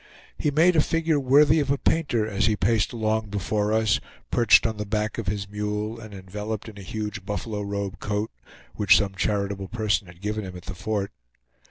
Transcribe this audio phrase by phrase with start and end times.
[0.35, 3.99] He made a figure worthy of a painter as he paced along before us,
[4.31, 8.31] perched on the back of his mule, and enveloped in a huge buffalo robe coat,
[8.73, 11.11] which some charitable person had given him at the fort.